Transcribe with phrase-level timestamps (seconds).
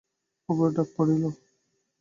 [0.49, 1.23] উপরে ডাক পড়িল।